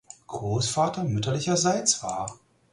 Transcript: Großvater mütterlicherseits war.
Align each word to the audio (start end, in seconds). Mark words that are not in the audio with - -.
Großvater 0.25 1.03
mütterlicherseits 1.03 2.01
war. 2.01 2.39